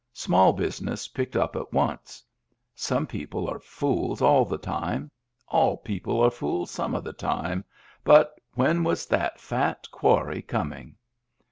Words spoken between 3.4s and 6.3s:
are fools all the time, all people